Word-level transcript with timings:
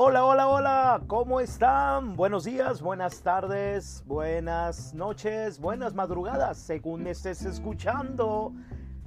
Hola, 0.00 0.24
hola, 0.24 0.46
hola, 0.46 1.02
¿cómo 1.08 1.40
están? 1.40 2.14
Buenos 2.14 2.44
días, 2.44 2.80
buenas 2.80 3.20
tardes, 3.20 4.04
buenas 4.06 4.94
noches, 4.94 5.58
buenas 5.58 5.92
madrugadas, 5.92 6.56
según 6.56 7.08
estés 7.08 7.44
escuchando. 7.44 8.52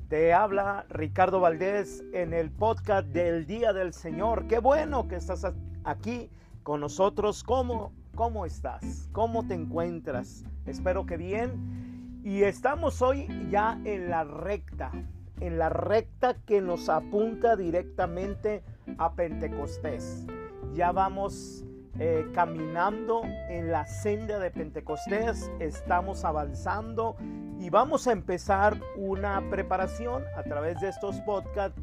Te 0.09 0.33
habla 0.33 0.85
Ricardo 0.89 1.39
Valdés 1.39 2.03
en 2.11 2.33
el 2.33 2.51
podcast 2.51 3.07
del 3.07 3.45
Día 3.45 3.71
del 3.71 3.93
Señor. 3.93 4.47
Qué 4.47 4.59
bueno 4.59 5.07
que 5.07 5.15
estás 5.15 5.47
aquí 5.85 6.29
con 6.61 6.81
nosotros. 6.81 7.41
¿Cómo, 7.41 7.93
cómo 8.13 8.45
estás? 8.45 9.07
¿Cómo 9.13 9.47
te 9.47 9.53
encuentras? 9.53 10.43
Espero 10.65 11.05
que 11.05 11.15
bien. 11.15 12.19
Y 12.25 12.43
estamos 12.43 13.01
hoy 13.01 13.29
ya 13.49 13.79
en 13.85 14.09
la 14.09 14.25
recta, 14.25 14.91
en 15.39 15.57
la 15.57 15.69
recta 15.69 16.33
que 16.45 16.59
nos 16.59 16.89
apunta 16.89 17.55
directamente 17.55 18.61
a 18.97 19.13
Pentecostés 19.13 20.27
ya 20.73 20.91
vamos 20.91 21.65
eh, 21.99 22.25
caminando 22.33 23.21
en 23.49 23.71
la 23.71 23.85
senda 23.85 24.39
de 24.39 24.49
Pentecostés, 24.49 25.51
estamos 25.59 26.23
avanzando 26.23 27.15
y 27.59 27.69
vamos 27.69 28.07
a 28.07 28.13
empezar 28.13 28.77
una 28.95 29.41
preparación 29.49 30.23
a 30.35 30.43
través 30.43 30.79
de 30.79 30.89
estos 30.89 31.17
podcasts 31.21 31.79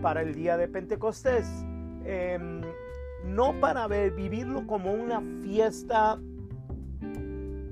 para 0.00 0.22
el 0.22 0.34
día 0.34 0.56
de 0.56 0.66
Pentecostés. 0.66 1.46
Em, 2.04 2.62
no 3.24 3.58
para 3.60 3.86
vivirlo 3.86 4.66
como 4.66 4.92
una 4.92 5.22
fiesta 5.42 6.18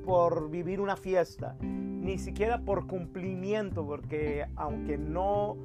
por 0.04 0.50
vivir 0.50 0.80
una 0.80 0.96
fiesta, 0.96 1.56
ni 1.60 2.18
siquiera 2.18 2.60
por 2.60 2.86
cumplimiento, 2.86 3.84
porque 3.86 4.46
aunque 4.56 4.98
no... 4.98 5.56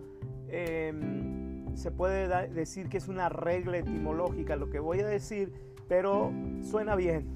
Em, 0.50 1.47
se 1.78 1.92
puede 1.92 2.48
decir 2.48 2.90
que 2.90 2.98
es 2.98 3.08
una 3.08 3.30
regla 3.30 3.78
etimológica 3.78 4.56
lo 4.56 4.72
que 4.72 4.80
voy 4.80 5.00
a 5.02 5.08
decir, 5.08 5.54
pero 5.88 6.34
suena 6.64 6.96
bien. 6.96 7.28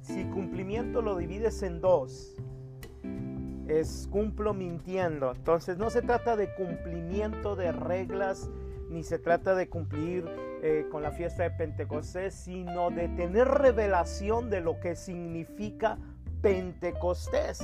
Si 0.00 0.24
cumplimiento 0.24 1.02
lo 1.02 1.14
divides 1.14 1.62
en 1.62 1.82
dos, 1.82 2.34
es 3.68 4.08
cumplo 4.10 4.54
mintiendo. 4.54 5.32
Entonces 5.32 5.76
no 5.76 5.90
se 5.90 6.00
trata 6.00 6.36
de 6.36 6.54
cumplimiento 6.54 7.54
de 7.54 7.70
reglas, 7.70 8.48
ni 8.88 9.02
se 9.02 9.18
trata 9.18 9.54
de 9.54 9.68
cumplir 9.68 10.24
eh, 10.62 10.86
con 10.90 11.02
la 11.02 11.10
fiesta 11.10 11.42
de 11.42 11.50
Pentecostés, 11.50 12.34
sino 12.34 12.90
de 12.90 13.08
tener 13.08 13.46
revelación 13.46 14.48
de 14.48 14.62
lo 14.62 14.80
que 14.80 14.96
significa 14.96 15.98
Pentecostés 16.40 17.62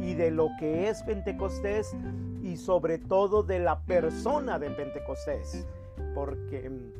y 0.00 0.14
de 0.14 0.30
lo 0.30 0.50
que 0.58 0.88
es 0.88 1.02
Pentecostés 1.02 1.94
y 2.42 2.56
sobre 2.56 2.98
todo 2.98 3.42
de 3.42 3.58
la 3.58 3.80
persona 3.80 4.58
de 4.58 4.70
Pentecostés. 4.70 5.66
Porque 6.14 6.70
mm, 6.70 6.92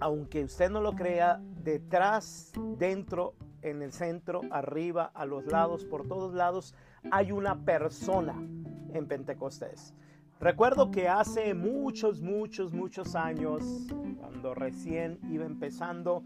aunque 0.00 0.44
usted 0.44 0.70
no 0.70 0.80
lo 0.80 0.94
crea, 0.94 1.40
detrás, 1.62 2.52
dentro, 2.78 3.34
en 3.62 3.82
el 3.82 3.92
centro, 3.92 4.42
arriba, 4.50 5.10
a 5.14 5.24
los 5.24 5.46
lados, 5.46 5.84
por 5.84 6.06
todos 6.06 6.34
lados, 6.34 6.74
hay 7.10 7.32
una 7.32 7.64
persona 7.64 8.34
en 8.92 9.06
Pentecostés. 9.06 9.94
Recuerdo 10.40 10.92
que 10.92 11.08
hace 11.08 11.52
muchos, 11.54 12.20
muchos, 12.20 12.72
muchos 12.72 13.16
años, 13.16 13.88
cuando 14.20 14.54
recién 14.54 15.18
iba 15.30 15.44
empezando, 15.44 16.22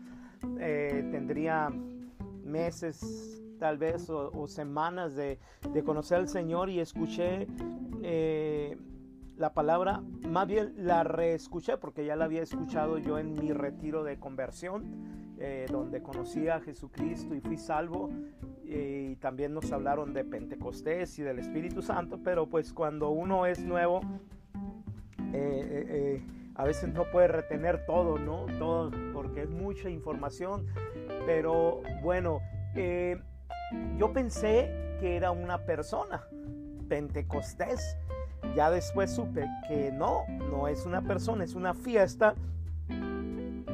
eh, 0.59 1.09
tendría 1.11 1.71
meses 2.45 3.42
tal 3.63 3.79
vez 3.79 4.11
o, 4.11 4.49
semanas 4.49 5.15
de, 5.15 5.39
conocer 5.85 6.19
al 6.19 6.29
Señor 6.29 6.69
y 6.69 6.81
escuché 6.81 7.47
eh, 8.03 8.77
la 9.37 9.55
palabra, 9.55 10.03
más 10.29 10.49
bien 10.49 10.75
la 10.79 11.05
reescuché 11.05 11.77
porque 11.77 12.05
ya 12.05 12.17
la 12.17 12.25
había 12.25 12.43
escuchado 12.43 12.99
yo 12.99 13.21
en 13.21 13.35
mi 13.35 13.53
retiro 13.53 14.03
de 14.03 14.19
conversión, 14.19 15.37
eh, 15.39 15.67
donde 15.71 16.03
conocí 16.03 16.49
a 16.49 16.59
Jesucristo 16.59 17.37
y 17.37 17.41
fui 17.41 17.57
salvo. 17.57 18.11
Eh, 18.67 19.11
y 19.13 19.17
también 19.17 19.55
nos 19.55 19.71
hablaron 19.71 20.13
de 20.13 20.25
Pentecostés 20.25 21.17
y 21.21 21.23
del 21.23 21.39
Espíritu 21.39 21.83
Santo, 21.83 22.19
pero 22.21 22.49
pues 22.49 22.73
cuando 22.73 23.11
uno 23.11 23.47
es 23.47 23.61
nuevo, 23.61 24.01
a 26.57 26.65
veces 26.65 26.93
no 26.93 27.05
puede 27.13 27.29
retener 27.29 27.87
todo, 27.87 28.19
¿no? 28.19 28.47
Todo, 28.59 28.91
porque 29.13 29.43
es 29.43 29.51
mucha 29.51 29.89
información. 29.89 30.67
Pero 31.27 31.81
bueno, 32.03 32.41
yo 33.97 34.13
pensé 34.13 34.97
que 35.01 35.17
era 35.17 35.31
una 35.31 35.65
persona, 35.65 36.27
Pentecostés. 36.89 37.97
Ya 38.55 38.71
después 38.71 39.11
supe 39.11 39.49
que 39.69 39.91
no, 39.93 40.25
no 40.51 40.69
es 40.69 40.85
una 40.85 41.03
persona, 41.03 41.45
es 41.45 41.55
una 41.55 41.75
fiesta, 41.75 42.35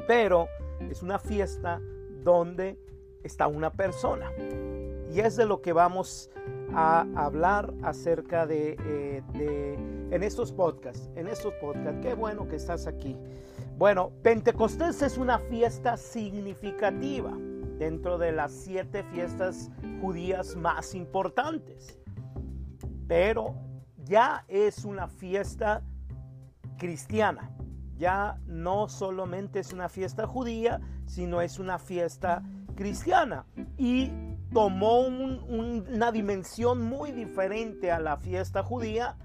pero 0.06 0.48
es 0.90 1.02
una 1.02 1.18
fiesta 1.18 1.80
donde 2.22 2.78
está 3.24 3.46
una 3.46 3.72
persona. 3.72 4.30
Y 5.10 5.20
es 5.20 5.36
de 5.36 5.46
lo 5.46 5.62
que 5.62 5.72
vamos 5.72 6.30
a 6.74 7.06
hablar 7.16 7.72
acerca 7.82 8.46
de, 8.46 8.76
eh, 8.84 9.78
en 10.10 10.22
estos 10.22 10.52
podcasts. 10.52 11.10
En 11.16 11.28
estos 11.28 11.54
podcasts, 11.54 12.00
qué 12.02 12.14
bueno 12.14 12.46
que 12.46 12.56
estás 12.56 12.86
aquí. 12.86 13.16
Bueno, 13.78 14.12
Pentecostés 14.22 15.02
es 15.02 15.18
una 15.18 15.38
fiesta 15.38 15.96
significativa 15.96 17.36
dentro 17.78 18.18
de 18.18 18.32
las 18.32 18.52
siete 18.52 19.02
fiestas 19.04 19.70
judías 20.00 20.56
más 20.56 20.94
importantes. 20.94 21.98
Pero 23.06 23.54
ya 24.04 24.44
es 24.48 24.84
una 24.84 25.08
fiesta 25.08 25.82
cristiana. 26.76 27.50
Ya 27.96 28.38
no 28.46 28.88
solamente 28.88 29.60
es 29.60 29.72
una 29.72 29.88
fiesta 29.88 30.26
judía, 30.26 30.80
sino 31.06 31.40
es 31.40 31.58
una 31.58 31.78
fiesta 31.78 32.42
cristiana. 32.74 33.46
Y 33.76 34.12
tomó 34.52 35.00
una 35.00 36.12
dimensión 36.12 36.82
muy 36.82 37.12
diferente 37.12 37.90
a 37.90 38.00
la 38.00 38.16
fiesta 38.16 38.62
judía 38.62 39.16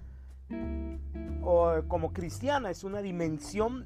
o 1.42 1.84
como 1.88 2.13
cristiana. 2.13 2.69
Es 2.69 2.84
una 2.84 3.02
dimensión 3.02 3.86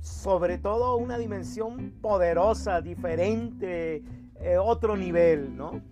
sobre 0.00 0.58
todo 0.58 0.96
una 0.96 1.18
dimensión 1.18 1.92
poderosa, 2.00 2.80
diferente, 2.80 4.02
eh, 4.40 4.58
otro 4.58 4.96
nivel, 4.96 5.56
¿no? 5.56 5.82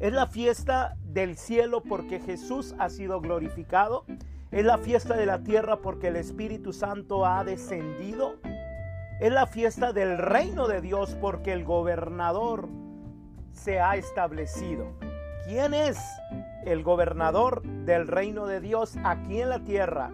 Es 0.00 0.12
la 0.12 0.26
fiesta 0.26 0.96
del 1.04 1.36
cielo 1.36 1.82
porque 1.82 2.18
Jesús 2.18 2.74
ha 2.78 2.90
sido 2.90 3.20
glorificado. 3.20 4.04
Es 4.50 4.64
la 4.64 4.78
fiesta 4.78 5.16
de 5.16 5.26
la 5.26 5.42
tierra 5.42 5.80
porque 5.80 6.08
el 6.08 6.16
Espíritu 6.16 6.72
Santo 6.72 7.24
ha 7.24 7.44
descendido. 7.44 8.36
Es 9.20 9.32
la 9.32 9.46
fiesta 9.46 9.92
del 9.92 10.18
reino 10.18 10.66
de 10.66 10.80
Dios 10.80 11.16
porque 11.20 11.52
el 11.52 11.64
gobernador 11.64 12.68
se 13.52 13.80
ha 13.80 13.96
establecido. 13.96 14.88
¿Quién 15.46 15.74
es 15.74 15.98
el 16.64 16.82
gobernador 16.82 17.62
del 17.62 18.08
reino 18.08 18.46
de 18.46 18.60
Dios 18.60 18.96
aquí 19.04 19.40
en 19.40 19.50
la 19.50 19.60
tierra? 19.60 20.10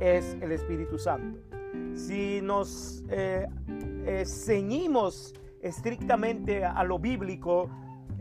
Es 0.00 0.36
el 0.40 0.52
Espíritu 0.52 0.98
Santo. 0.98 1.51
Si 1.94 2.40
nos 2.42 3.04
eh, 3.08 3.46
eh, 4.06 4.24
ceñimos 4.26 5.34
estrictamente 5.60 6.64
a 6.64 6.82
lo 6.84 6.98
bíblico, 6.98 7.70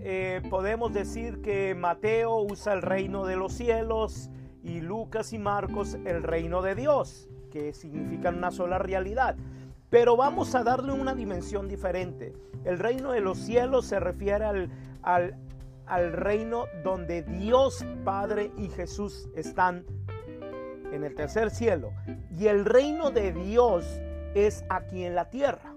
eh, 0.03 0.41
podemos 0.49 0.93
decir 0.93 1.41
que 1.41 1.75
Mateo 1.75 2.41
usa 2.41 2.73
el 2.73 2.81
reino 2.81 3.25
de 3.25 3.35
los 3.35 3.53
cielos 3.53 4.29
y 4.63 4.81
Lucas 4.81 5.31
y 5.33 5.37
Marcos 5.37 5.95
el 6.05 6.23
reino 6.23 6.61
de 6.61 6.75
Dios, 6.75 7.29
que 7.51 7.73
significan 7.73 8.37
una 8.37 8.51
sola 8.51 8.79
realidad. 8.79 9.35
Pero 9.89 10.15
vamos 10.15 10.55
a 10.55 10.63
darle 10.63 10.93
una 10.93 11.13
dimensión 11.13 11.67
diferente. 11.67 12.33
El 12.63 12.79
reino 12.79 13.11
de 13.11 13.21
los 13.21 13.37
cielos 13.37 13.85
se 13.85 13.99
refiere 13.99 14.45
al, 14.45 14.69
al, 15.03 15.35
al 15.85 16.13
reino 16.13 16.65
donde 16.83 17.23
Dios 17.23 17.85
Padre 18.03 18.51
y 18.57 18.69
Jesús 18.69 19.29
están 19.35 19.85
en 20.91 21.03
el 21.03 21.15
tercer 21.15 21.49
cielo. 21.49 21.91
Y 22.37 22.47
el 22.47 22.65
reino 22.65 23.11
de 23.11 23.31
Dios 23.31 24.01
es 24.35 24.63
aquí 24.69 25.03
en 25.05 25.15
la 25.15 25.29
tierra. 25.29 25.73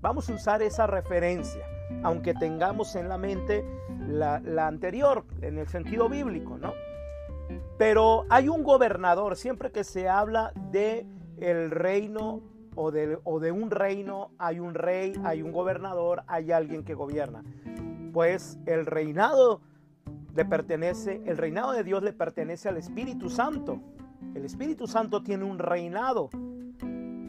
Vamos 0.00 0.28
a 0.28 0.34
usar 0.34 0.62
esa 0.62 0.86
referencia, 0.86 1.64
aunque 2.02 2.34
tengamos 2.34 2.94
en 2.96 3.08
la 3.08 3.16
mente 3.16 3.64
la, 4.06 4.66
anterior, 4.66 5.24
en 5.40 5.58
el 5.58 5.68
sentido 5.68 6.08
bíblico, 6.08 6.58
¿no? 6.58 6.74
Pero 7.78 8.24
hay 8.28 8.48
un 8.48 8.62
gobernador, 8.62 9.36
siempre 9.36 9.70
que 9.70 9.84
se 9.84 10.08
habla 10.08 10.52
de 10.70 11.06
el 11.38 11.70
reino 11.70 12.42
o 12.74 12.90
de, 12.90 13.18
o 13.24 13.40
de 13.40 13.52
un 13.52 13.70
reino, 13.70 14.30
hay 14.38 14.60
un 14.60 14.74
rey, 14.74 15.14
hay 15.24 15.42
un 15.42 15.52
gobernador, 15.52 16.22
hay 16.26 16.52
alguien 16.52 16.84
que 16.84 16.94
gobierna. 16.94 17.42
Pues 18.12 18.58
el 18.66 18.86
reinado 18.86 19.60
le 20.34 20.44
pertenece, 20.44 21.22
el 21.26 21.36
reinado 21.36 21.72
de 21.72 21.84
Dios 21.84 22.02
le 22.02 22.12
pertenece 22.12 22.68
al 22.68 22.76
Espíritu 22.76 23.30
Santo. 23.30 23.80
El 24.34 24.44
Espíritu 24.44 24.86
Santo 24.86 25.22
tiene 25.22 25.44
un 25.44 25.58
reinado. 25.58 26.30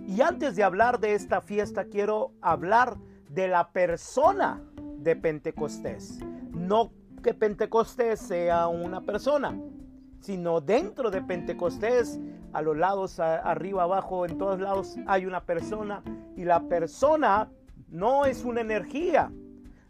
Y 0.08 0.22
antes 0.22 0.56
de 0.56 0.64
hablar 0.64 1.00
de 1.00 1.14
esta 1.14 1.42
fiesta, 1.42 1.86
quiero 1.86 2.32
hablar 2.42 2.98
de 3.30 3.48
la 3.48 3.70
persona 3.72 4.62
de 4.98 5.16
Pentecostés. 5.16 6.20
No 6.52 6.92
que 7.22 7.34
Pentecostés 7.34 8.20
sea 8.20 8.68
una 8.68 9.02
persona, 9.02 9.60
sino 10.20 10.62
dentro 10.62 11.12
de 11.12 11.22
Pentecostés, 11.22 12.20
a 12.54 12.62
los 12.62 12.78
lados, 12.78 13.20
arriba, 13.20 13.84
abajo, 13.84 14.26
en 14.26 14.38
todos 14.38 14.60
lados 14.62 14.96
hay 15.08 15.26
una 15.26 15.44
persona 15.44 16.02
Y 16.38 16.46
la 16.46 16.62
persona 16.62 17.50
no 17.90 18.26
es 18.26 18.46
una 18.46 18.62
energía, 18.62 19.32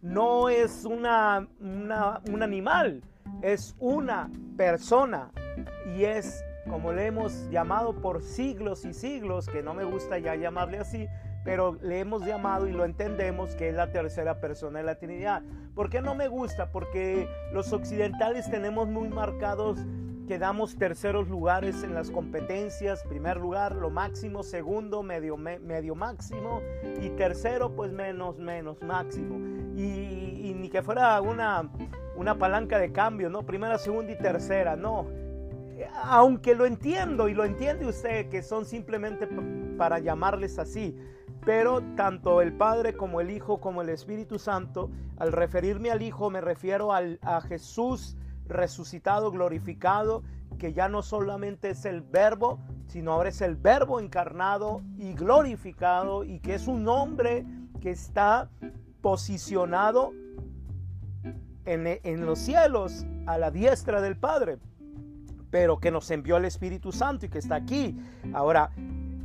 no 0.02 0.50
es 0.50 0.84
una, 0.86 1.48
un 1.60 2.44
animal, 2.44 3.04
es 3.42 3.76
una 3.80 4.32
persona 4.58 5.32
y 5.96 6.06
es 6.06 6.44
como 6.70 6.92
le 6.92 7.08
hemos 7.08 7.50
llamado 7.50 7.94
por 8.02 8.22
siglos 8.22 8.86
y 8.86 8.94
siglos, 8.94 9.48
que 9.48 9.62
no 9.62 9.74
me 9.74 9.84
gusta 9.84 10.18
ya 10.18 10.36
llamarle 10.36 10.80
así, 10.80 11.08
pero 11.44 11.78
le 11.82 12.00
hemos 12.00 12.26
llamado 12.26 12.68
y 12.68 12.72
lo 12.72 12.86
entendemos 12.86 13.56
que 13.56 13.70
es 13.70 13.76
la 13.76 13.92
tercera 13.92 14.42
persona 14.42 14.80
de 14.80 14.86
la 14.86 14.96
Trinidad. 14.96 15.44
¿Por 15.76 15.90
qué 15.90 16.02
no 16.02 16.16
me 16.16 16.28
gusta? 16.28 16.72
Porque 16.72 17.30
los 17.54 17.72
occidentales 17.72 18.50
tenemos 18.50 18.88
muy 18.88 19.10
marcados 19.10 19.80
que 20.28 20.40
damos 20.40 20.76
terceros 20.76 21.30
lugares 21.30 21.84
en 21.84 21.94
las 21.94 22.10
competencias, 22.10 23.04
primer 23.04 23.38
lugar 23.38 23.76
lo 23.76 23.92
máximo, 23.92 24.42
segundo 24.42 25.04
medio, 25.04 25.38
medio 25.38 25.94
máximo 25.94 26.62
y 27.00 27.10
tercero 27.10 27.76
pues 27.76 27.92
menos, 27.92 28.40
menos 28.40 28.82
máximo. 28.82 29.36
Y, 29.76 30.50
y 30.50 30.56
ni 30.56 30.70
que 30.70 30.82
fuera 30.82 31.22
una, 31.22 31.70
una 32.16 32.40
palanca 32.40 32.80
de 32.80 32.92
cambio, 32.92 33.30
¿no? 33.30 33.44
Primera, 33.44 33.78
segunda 33.78 34.14
y 34.14 34.18
tercera, 34.18 34.76
no 34.76 35.25
aunque 36.04 36.56
lo 36.56 36.66
entiendo 36.66 37.28
y 37.28 37.34
lo 37.34 37.44
entiende 37.44 37.86
usted 37.86 38.30
que 38.30 38.42
son 38.42 38.66
simplemente 38.66 39.28
para 39.78 40.00
llamarles 40.00 40.60
así, 40.60 40.96
pero 41.46 41.82
tanto 41.96 42.42
el 42.42 42.54
Padre 42.54 42.96
como 42.96 43.22
el 43.22 43.30
Hijo 43.30 43.60
como 43.60 43.82
el 43.82 43.90
Espíritu 43.90 44.40
Santo, 44.40 44.90
al 45.18 45.32
referirme 45.32 45.92
al 45.92 46.02
Hijo 46.02 46.30
me 46.30 46.42
refiero 46.42 46.94
al, 46.94 47.20
a 47.22 47.42
Jesús 47.42 48.18
resucitado, 48.48 49.32
glorificado, 49.32 50.24
que 50.58 50.74
ya 50.74 50.88
no 50.88 51.02
solamente 51.02 51.72
es 51.72 51.86
el 51.86 52.02
verbo, 52.02 52.60
sino 52.88 53.12
ahora 53.12 53.30
es 53.30 53.42
el 53.42 53.56
verbo 53.56 54.00
encarnado 54.00 54.82
y 54.98 55.14
glorificado 55.14 56.24
y 56.24 56.40
que 56.40 56.56
es 56.56 56.68
un 56.68 56.88
hombre 56.88 57.46
que 57.82 57.92
está 57.92 58.50
posicionado 59.02 60.14
en, 61.66 62.00
en 62.04 62.26
los 62.26 62.40
cielos 62.40 63.06
a 63.26 63.38
la 63.38 63.52
diestra 63.52 64.02
del 64.02 64.16
Padre 64.16 64.60
pero 65.56 65.80
que 65.80 65.90
nos 65.90 66.12
envió 66.12 66.36
el 66.36 66.44
Espíritu 66.44 66.92
Santo 66.92 67.26
y 67.26 67.30
que 67.30 67.40
está 67.40 67.56
aquí. 67.56 67.98
Ahora, 68.34 68.72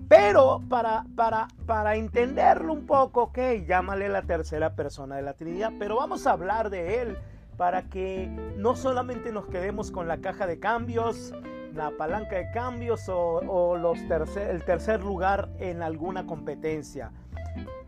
pero 0.08 0.62
para, 0.68 1.04
para, 1.16 1.48
para 1.66 1.96
entenderlo 1.96 2.72
un 2.72 2.86
poco, 2.86 3.22
ok, 3.22 3.38
llámale 3.66 4.08
la 4.08 4.22
tercera 4.22 4.76
persona 4.76 5.16
de 5.16 5.22
la 5.22 5.32
Trinidad, 5.32 5.72
pero 5.76 5.96
vamos 5.96 6.28
a 6.28 6.30
hablar 6.30 6.70
de 6.70 7.02
él 7.02 7.18
para 7.56 7.82
que 7.82 8.28
no 8.56 8.76
solamente 8.76 9.32
nos 9.32 9.46
quedemos 9.46 9.90
con 9.90 10.06
la 10.06 10.18
caja 10.18 10.46
de 10.46 10.60
cambios, 10.60 11.34
la 11.74 11.90
palanca 11.98 12.36
de 12.36 12.48
cambios 12.52 13.08
o, 13.08 13.76
los 13.76 13.98
tercer, 14.06 14.50
el 14.50 14.64
tercer 14.64 15.02
lugar 15.02 15.48
en 15.58 15.82
alguna 15.82 16.26
competencia. 16.26 17.10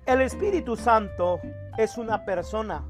El 0.04 0.20
Espíritu 0.20 0.74
Santo 0.74 1.38
es 1.78 1.96
una 1.96 2.24
persona, 2.24 2.82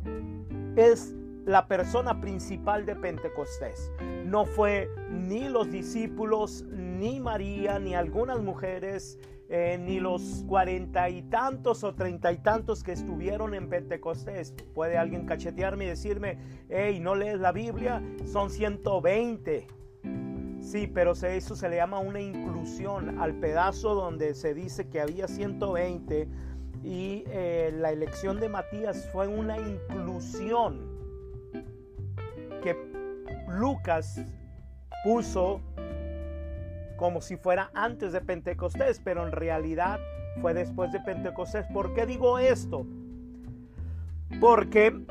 es 0.77 1.15
la 1.45 1.67
persona 1.67 2.21
principal 2.21 2.87
de 2.87 2.95
Pentecostés. 2.97 3.93
No 4.25 4.45
fue 4.45 4.89
ni 5.11 5.49
los 5.49 5.71
discípulos, 5.71 6.65
ni 6.71 7.21
María, 7.21 7.79
ni 7.79 7.95
algunas 7.95 8.41
mujeres, 8.41 9.19
eh, 9.49 9.79
ni 9.79 10.01
los 10.01 10.45
cuarenta 10.47 11.11
y 11.11 11.23
tantos 11.23 11.85
o 11.85 11.95
treinta 11.95 12.33
y 12.33 12.39
tantos 12.39 12.83
que 12.83 12.93
estuvieron 12.93 13.55
en 13.55 13.69
Pentecostés. 13.69 14.55
Puede 14.75 14.97
alguien 14.97 15.27
cachetearme 15.27 15.85
y 15.85 15.89
decirme, 15.89 16.39
hey, 16.69 17.01
¿no 17.01 17.15
lees 17.15 17.41
la 17.41 17.53
Biblia? 17.53 18.03
Son 18.25 18.51
120. 18.51 19.67
Sí, 20.61 20.87
pero 20.87 21.13
eso 21.13 21.57
se 21.57 21.69
le 21.69 21.77
llama 21.77 21.99
una 21.99 22.21
inclusión 22.21 23.19
al 23.21 23.35
pedazo 23.35 23.95
donde 23.95 24.35
se 24.35 24.55
dice 24.55 24.89
que 24.89 25.01
había 25.01 25.27
120 25.27 26.29
y 26.85 27.25
eh, 27.27 27.73
la 27.75 27.91
elección 27.91 28.41
de 28.41 28.49
Matías 28.49 29.09
fue 29.13 29.27
una 29.27 29.59
inclusión 29.59 30.92
que 32.63 32.77
Lucas 33.49 34.25
puso 35.05 35.61
como 36.97 37.21
si 37.21 37.37
fuera 37.37 37.71
antes 37.75 38.13
de 38.13 38.21
Pentecostés, 38.21 39.01
pero 39.05 39.27
en 39.27 39.33
realidad 39.33 39.99
fue 40.41 40.55
después 40.55 40.93
de 40.93 41.01
Pentecostés. 41.01 41.67
¿Por 41.67 41.93
qué 41.95 42.07
digo 42.07 42.39
esto? 42.39 42.87
Porque 44.41 45.05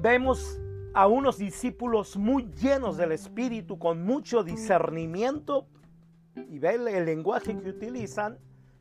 vemos 0.00 0.60
a 0.94 1.08
unos 1.08 1.38
discípulos 1.38 2.16
muy 2.16 2.48
llenos 2.52 2.96
del 2.96 3.12
Espíritu, 3.12 3.78
con 3.78 4.04
mucho 4.04 4.44
discernimiento, 4.44 5.66
y 6.48 6.58
ve 6.58 6.74
el, 6.74 7.04
lenguaje 7.04 7.58
que 7.58 7.68
utilizan, 7.68 8.38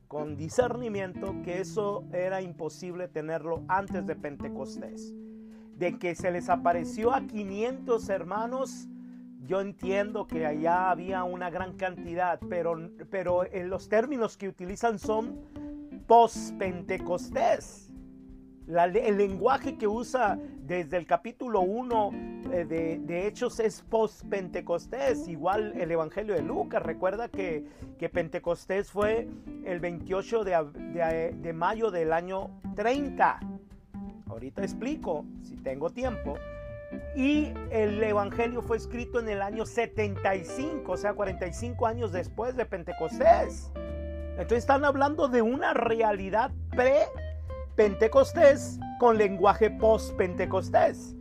con 0.08 0.38
discernimiento, 0.38 1.36
que 1.44 1.60
eso 1.60 2.06
era 2.14 2.42
imposible 2.42 3.08
tenerlo 3.08 3.64
antes 3.68 4.06
de 4.06 4.16
Pentecostés 4.16 5.14
de 5.78 5.98
que 5.98 6.16
se 6.16 6.32
les 6.32 6.50
apareció 6.50 7.14
a 7.14 7.22
500 7.22 8.10
hermanos, 8.10 8.88
yo 9.46 9.62
entiendo 9.62 10.26
que 10.26 10.46
allá 10.46 10.90
había 10.90 11.24
una 11.24 11.50
gran 11.50 11.74
cantidad, 11.74 12.40
pero, 12.50 12.90
pero 13.10 13.46
en 13.46 13.70
los 13.70 13.90
términos 13.90 14.38
que 14.38 14.48
utilizan 14.48 14.98
son 14.98 15.40
post-pentecostés. 16.08 17.92
el 18.68 19.18
lenguaje 19.18 19.78
que 19.78 19.88
usa 19.88 20.40
desde 20.62 20.98
el 20.98 21.06
capítulo 21.06 21.62
1 21.62 22.12
eh, 22.52 23.00
de, 23.06 23.28
Hechos 23.28 23.60
es 23.60 23.84
post-pentecostés, 23.84 25.28
igual 25.28 25.74
el 25.78 25.92
Evangelio 25.92 26.34
de 26.34 26.42
Lucas. 26.42 26.82
Recuerda 26.82 27.28
que, 27.28 27.66
que 28.00 28.10
Pentecostés 28.10 28.90
fue 28.90 29.28
el 29.64 29.80
28 29.80 30.44
de, 30.44 31.36
de 31.40 31.54
mayo 31.54 31.92
del 31.92 32.14
año 32.14 32.50
30. 32.76 33.55
Ahorita 34.36 34.62
explico 34.64 35.26
si 35.44 35.56
tengo 35.56 35.90
tiempo. 35.90 36.38
Y 37.16 37.54
el 37.72 38.04
Evangelio 38.04 38.62
fue 38.62 38.76
escrito 38.76 39.22
en 39.22 39.30
el 39.30 39.42
año 39.42 39.66
75, 39.66 40.92
o 40.92 40.98
sea, 40.98 41.14
45 41.14 41.88
años 41.88 42.12
después 42.12 42.58
de 42.58 42.66
Pentecostés. 42.66 43.72
Entonces 44.32 44.58
están 44.58 44.84
hablando 44.84 45.30
de 45.30 45.42
una 45.42 45.74
realidad 45.74 46.52
pre-Pentecostés 46.72 48.78
con 49.00 49.18
lenguaje 49.18 49.70
post-Pentecostés. 49.70 51.16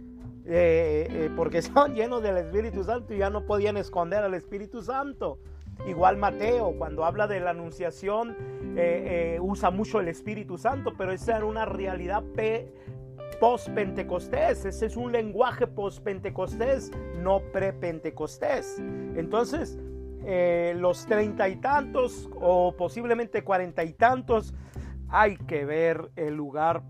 Eh, 0.47 1.07
eh, 1.09 1.31
porque 1.37 1.63
son 1.63 1.95
llenos 1.95 2.21
del 2.21 2.39
Espíritu 2.39 2.83
Santo 2.83 3.15
y 3.15 3.19
ya 3.19 3.31
no 3.31 3.47
podían 3.47 3.77
esconder 3.77 4.25
al 4.25 4.35
Espíritu 4.35 4.83
Santo. 4.83 5.39
Igual 5.87 6.17
Mateo, 6.17 6.75
cuando 6.77 7.05
habla 7.05 7.29
de 7.29 7.39
la 7.39 7.51
anunciación, 7.51 8.37
eh, 8.77 9.39
usa 9.41 9.71
mucho 9.71 10.01
el 10.01 10.09
Espíritu 10.09 10.59
Santo, 10.59 10.95
pero 10.99 11.13
esa 11.13 11.37
era 11.37 11.47
una 11.47 11.65
realidad 11.65 12.25
post-pentecostés. 13.45 14.65
Ese 14.65 14.87
es 14.87 14.97
un 14.97 15.13
lenguaje 15.13 15.67
post-pentecostés, 15.67 16.91
no 17.19 17.43
pre-pentecostés. 17.53 18.79
Entonces, 18.79 19.79
eh, 20.25 20.75
los 20.79 21.05
treinta 21.05 21.47
y 21.51 21.57
tantos 21.57 22.31
o 22.41 22.75
posiblemente 22.75 23.45
cuarenta 23.45 23.85
y 23.85 23.93
tantos, 23.93 24.55
hay 25.11 25.37
que 25.37 25.67
ver 25.67 26.11
el 26.17 26.35
lugar 26.35 26.85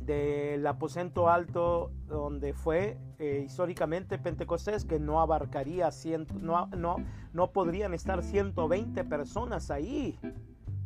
del 0.00 0.64
aposento 0.64 1.28
alto 1.28 1.90
donde 2.06 2.52
fue 2.52 2.96
eh, 3.18 3.42
históricamente 3.44 4.16
Pentecostés, 4.16 4.84
que 4.84 5.00
no 5.00 5.20
abarcaría, 5.20 5.90
ciento, 5.90 6.34
no, 6.34 6.68
no, 6.68 6.98
no 7.32 7.50
podrían 7.50 7.94
estar 7.94 8.22
120 8.22 9.02
personas 9.02 9.72
ahí. 9.72 10.20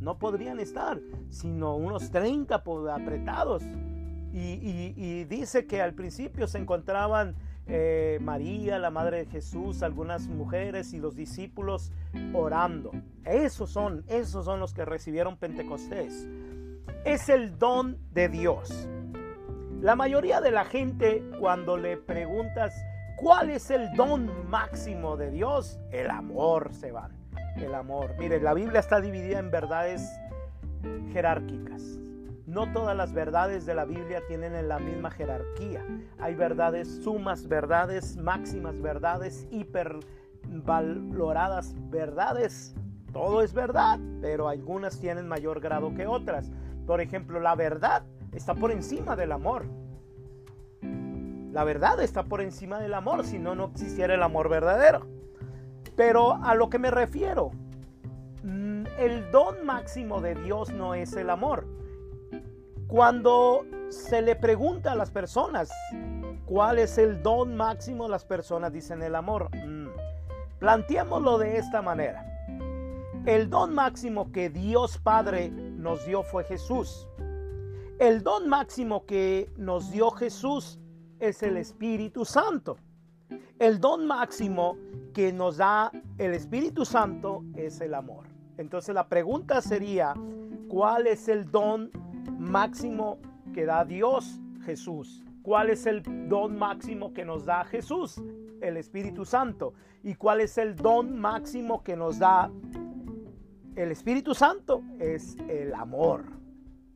No 0.00 0.19
podrían 0.19 0.59
estar, 0.61 0.99
sino 1.29 1.76
unos 1.76 2.11
30 2.11 2.55
apretados. 2.55 3.62
Y, 4.33 5.25
dice 5.25 5.67
que 5.67 5.83
al 5.83 5.95
principio 5.95 6.47
se 6.47 6.59
encontraban 6.59 7.35
eh, 7.67 8.19
María, 8.23 8.79
la 8.79 8.91
Madre 8.91 9.19
de 9.19 9.27
Jesús, 9.27 9.83
algunas 9.83 10.27
mujeres 10.29 10.93
y 10.95 10.99
los 10.99 11.15
discípulos 11.15 11.93
orando. 12.33 12.93
Esos 13.25 13.71
son, 13.71 14.05
esos 14.09 14.45
son 14.45 14.59
los 14.59 14.73
que 14.73 14.85
recibieron 14.85 15.37
Pentecostés. 15.37 16.27
Es 17.05 17.29
el 17.29 17.59
don 17.59 17.99
de 18.12 18.29
Dios. 18.29 18.89
La 19.81 19.97
mayoría 19.97 20.41
de 20.41 20.51
la 20.51 20.65
gente 20.65 21.23
cuando 21.41 21.77
le 21.77 21.97
preguntas 21.97 22.73
cuál 23.17 23.51
es 23.51 23.71
el 23.71 23.93
don 23.95 24.49
máximo 24.49 25.17
de 25.17 25.31
Dios, 25.31 25.79
el 25.91 26.11
amor 26.11 26.73
se 26.73 26.93
van. 26.93 27.12
El 27.57 27.75
amor. 27.75 28.15
Mire, 28.19 28.41
la 28.41 28.55
Biblia 28.55 28.81
está 28.81 29.01
dividida 29.01 29.39
en 29.39 29.51
verdades 29.51 30.09
jerárquicas. 31.12 31.99
No 32.47 32.73
todas 32.73 32.97
las 32.97 33.13
verdades 33.13 33.67
de 33.67 33.75
la 33.75 33.85
Biblia 33.85 34.21
tienen 34.27 34.69
la 34.69 34.81
misma 34.81 35.13
jerarquía. 35.13 35.85
Hay 36.19 36.35
verdades 36.35 36.89
sumas, 37.03 37.47
verdades 37.47 38.17
máximas, 38.17 38.81
verdades 38.81 39.47
hipervaloradas, 39.51 41.75
verdades. 41.91 42.75
Todo 43.13 43.43
es 43.43 43.53
verdad, 43.55 44.01
pero 44.21 44.49
algunas 44.49 44.99
tienen 44.99 45.29
mayor 45.29 45.61
grado 45.61 45.95
que 45.95 46.05
otras. 46.07 46.51
Por 46.87 47.01
ejemplo, 47.01 47.39
la 47.39 47.55
verdad 47.55 48.03
está 48.33 48.55
por 48.55 48.73
encima 48.73 49.15
del 49.15 49.33
amor. 49.33 49.67
La 51.53 51.65
verdad 51.65 52.01
está 52.01 52.25
por 52.25 52.41
encima 52.41 52.81
del 52.81 52.95
amor, 52.95 53.25
si 53.25 53.39
no, 53.39 53.55
no 53.55 53.67
existiera 53.67 54.15
el 54.15 54.23
amor 54.23 54.49
verdadero. 54.49 55.07
Pero 55.97 56.43
a 56.43 56.55
lo 56.55 56.71
que 56.71 56.79
me 56.79 56.91
refiero, 56.91 57.51
mm, 58.43 58.85
el 58.99 59.31
don 59.31 59.65
máximo 59.65 60.21
de 60.21 60.35
Dios 60.35 60.73
no 60.73 60.95
es 60.95 61.15
el 61.15 61.31
amor. 61.31 61.67
Cuando 62.93 63.65
se 63.89 64.21
le 64.21 64.37
pregunta 64.37 64.93
a 64.93 64.95
las 64.95 65.11
personas 65.11 65.73
cuál 66.45 66.79
es 66.79 66.99
el 66.99 67.23
don 67.23 67.57
máximo, 67.57 68.07
las 68.07 68.27
personas 68.27 68.71
dicen 68.71 69.03
el 69.03 69.15
amor. 69.15 69.49
Mm. 69.57 69.89
Planteémoslo 70.59 71.39
de 71.39 71.57
esta 71.57 71.81
manera. 71.81 72.23
El 73.25 73.49
don 73.49 73.73
máximo 73.73 74.31
que 74.31 74.51
Dios 74.51 74.99
Padre 74.99 75.49
nos 75.49 76.05
dio 76.05 76.23
fue 76.23 76.45
Jesús. 76.45 77.09
El 77.99 78.23
don 78.23 78.47
máximo 78.47 79.07
que 79.07 79.51
nos 79.57 79.91
dio 79.91 80.11
Jesús 80.11 80.79
es 81.19 81.43
el 81.43 81.57
Espíritu 81.57 82.27
Santo. 82.27 82.77
El 83.59 83.81
don 83.81 84.07
máximo 84.07 84.77
que 85.15 85.33
nos 85.33 85.57
da 85.57 85.91
el 86.19 86.35
Espíritu 86.35 86.85
Santo 86.85 87.43
es 87.57 87.81
el 87.81 87.95
amor. 87.95 88.27
Entonces 88.59 88.95
la 88.95 89.09
pregunta 89.09 89.63
sería, 89.63 90.13
¿cuál 90.69 91.07
es 91.07 91.29
el 91.29 91.51
don 91.51 91.91
máximo 92.43 93.19
que 93.55 93.65
da 93.65 93.85
Dios 93.85 94.41
Jesús? 94.65 95.23
¿Cuál 95.43 95.71
es 95.71 95.87
el 95.87 96.03
don 96.29 96.57
máximo 96.57 97.13
que 97.13 97.25
nos 97.25 97.45
da 97.45 97.65
Jesús? 97.65 98.23
El 98.61 98.77
Espíritu 98.77 99.25
Santo. 99.25 99.75
¿Y 100.03 100.15
cuál 100.15 100.41
es 100.41 100.57
el 100.59 100.77
don 100.77 101.19
máximo 101.19 101.83
que 101.83 101.97
nos 101.97 102.19
da 102.19 102.51
el 103.75 103.91
Espíritu 103.91 104.35
Santo? 104.35 104.83
Es 104.99 105.37
el 105.49 105.75
amor. 105.75 106.25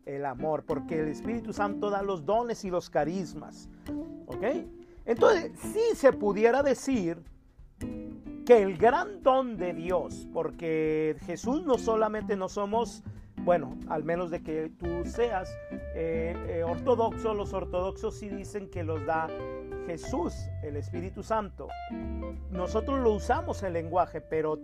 El 0.05 0.25
amor, 0.25 0.65
porque 0.65 1.01
el 1.01 1.09
Espíritu 1.09 1.53
Santo 1.53 1.91
da 1.91 2.03
los 2.03 2.25
dones 2.25 2.65
y 2.65 2.71
los 2.71 2.89
carismas. 2.89 3.69
¿Ok? 4.27 4.45
Entonces, 5.05 5.53
si 5.59 5.97
se 5.97 6.13
pudiera 6.13 6.63
decir 6.63 7.23
que 8.45 8.63
el 8.63 8.77
gran 8.77 9.23
don 9.25 9.57
de 9.57 9.75
Dios, 9.75 10.29
porque 10.33 11.17
Jesús 11.27 11.67
no 11.67 11.79
solamente 11.79 12.37
no 12.37 12.49
somos, 12.49 13.03
bueno, 13.47 13.79
al 13.89 14.03
menos 14.03 14.33
de 14.33 14.43
que 14.43 14.73
tú 14.77 15.05
seas 15.05 15.49
eh, 15.95 16.35
eh, 16.49 16.65
ortodoxo, 16.65 17.33
los 17.33 17.53
ortodoxos 17.53 18.19
sí 18.19 18.29
dicen 18.29 18.69
que 18.69 18.83
los 18.83 19.07
da 19.07 19.29
Jesús, 19.87 20.35
el 20.65 20.75
Espíritu 20.75 21.23
Santo. 21.23 21.69
Nosotros 22.51 22.99
lo 22.99 23.13
usamos 23.13 23.63
el 23.63 23.75
lenguaje, 23.75 24.21
pero 24.21 24.59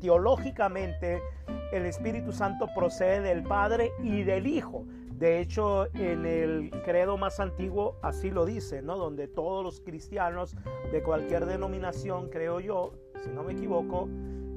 teológicamente 0.00 1.20
el 1.72 1.84
Espíritu 1.84 2.32
Santo 2.32 2.68
procede 2.74 3.20
del 3.20 3.42
Padre 3.42 3.92
y 4.02 4.22
del 4.22 4.46
Hijo. 4.46 4.86
De 5.10 5.38
hecho, 5.38 5.94
en 5.94 6.24
el 6.24 6.70
credo 6.86 7.18
más 7.18 7.38
antiguo 7.38 7.98
así 8.00 8.30
lo 8.30 8.46
dice, 8.46 8.80
¿no? 8.80 8.96
Donde 8.96 9.28
todos 9.28 9.62
los 9.62 9.82
cristianos 9.82 10.56
de 10.90 11.02
cualquier 11.02 11.44
denominación, 11.44 12.30
creo 12.30 12.60
yo, 12.60 12.94
si 13.22 13.28
no 13.28 13.44
me 13.44 13.52
equivoco, 13.52 14.08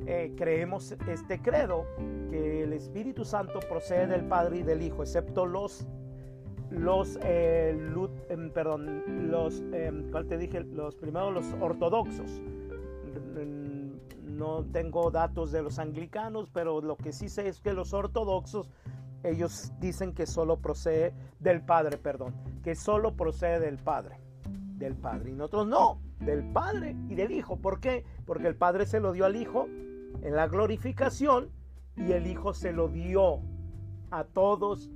eh, 0.08 0.34
creemos 0.38 0.92
este 1.08 1.42
credo, 1.42 1.86
que 2.30 2.64
el 2.64 2.74
Espíritu 2.74 3.26
Santo 3.26 3.60
procede 3.68 4.08
del 4.08 4.26
Padre 4.26 4.58
y 4.58 4.64
del 4.64 4.82
Hijo, 4.82 5.02
excepto 5.02 5.46
los, 5.46 5.88
los, 6.70 7.18
eh, 7.24 7.76
em, 8.30 8.52
perdón, 8.52 9.32
los, 9.32 9.64
em, 9.74 10.12
¿cuál 10.12 10.28
te 10.28 10.38
dije? 10.38 10.62
Los 10.62 10.96
primeros, 10.96 11.34
los 11.34 11.46
ortodoxos. 11.60 12.42
No 14.24 14.66
tengo 14.66 15.12
datos 15.12 15.52
de 15.52 15.64
los 15.64 15.80
anglicanos, 15.80 16.50
pero 16.54 16.82
lo 16.82 16.98
que 16.98 17.14
sí 17.14 17.30
sé 17.30 17.48
es 17.48 17.62
que 17.62 17.74
los 17.74 17.94
ortodoxos 17.94 18.70
ellos 19.24 19.72
dicen 19.80 20.14
que 20.14 20.28
solo 20.28 20.58
procede 20.58 21.14
del 21.40 21.62
Padre, 21.62 21.98
perdón, 21.98 22.36
que 22.64 22.76
solo 22.76 23.16
procede 23.16 23.60
del 23.60 23.78
Padre, 23.78 24.18
del 24.78 24.96
Padre. 24.96 25.32
Y 25.32 25.34
nosotros 25.34 25.68
no, 25.68 26.00
del 26.20 26.44
Padre 26.52 26.96
y 27.10 27.16
del 27.16 27.32
Hijo. 27.32 27.58
¿Por 27.58 27.80
qué? 27.80 28.04
Porque 28.26 28.48
el 28.48 28.56
Padre 28.56 28.86
se 28.86 29.00
lo 29.00 29.14
dio 29.14 29.26
al 29.26 29.36
Hijo 29.36 29.68
en 30.22 30.36
la 30.36 30.48
glorificación 30.48 31.50
y 31.96 32.12
el 32.12 32.28
Hijo 32.28 32.54
se 32.54 32.72
lo 32.72 32.88
dio 32.88 33.40
a 34.12 34.24
todos 34.24 34.90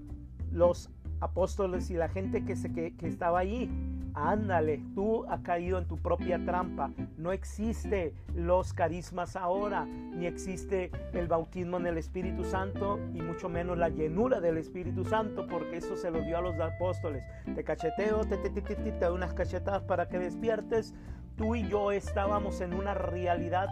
los 0.51 0.89
apóstoles 1.21 1.89
y 1.89 1.95
la 1.95 2.09
gente 2.09 2.45
que, 2.45 2.55
se, 2.55 2.71
que, 2.73 2.95
estaba 3.01 3.39
allí 3.39 3.69
Ándale, 4.13 4.81
tú 4.95 5.25
has 5.29 5.41
caído 5.41 5.77
en 5.77 5.85
tu 5.85 5.97
propia 5.97 6.43
trampa. 6.43 6.91
No 7.17 7.31
existe 7.31 8.13
los 8.35 8.73
carismas 8.73 9.35
ahora, 9.35 9.85
ni 9.85 10.25
existe 10.25 10.91
el 11.13 11.27
bautismo 11.27 11.77
en 11.77 11.87
el 11.87 11.97
Espíritu 11.97 12.43
Santo, 12.43 12.99
y 13.13 13.21
mucho 13.21 13.49
menos 13.49 13.77
la 13.77 13.89
llenura 13.89 14.39
del 14.41 14.57
Espíritu 14.57 15.05
Santo, 15.05 15.47
porque 15.47 15.77
eso 15.77 15.95
se 15.95 16.11
lo 16.11 16.21
dio 16.21 16.37
a 16.37 16.41
los 16.41 16.59
apóstoles. 16.59 17.23
Te 17.55 17.63
cacheteo, 17.63 18.25
te, 18.25 18.37
te, 18.37 18.49
te, 18.49 18.61
te, 18.61 18.75
te, 18.75 18.91
te 18.91 19.09
unas 19.09 19.33
cachetadas 19.33 19.83
para 19.83 20.09
que 20.09 20.19
despiertes. 20.19 20.93
Tú 21.35 21.55
y 21.55 21.67
yo 21.69 21.91
estábamos 21.91 22.59
en 22.61 22.73
una 22.73 22.93
realidad 22.93 23.69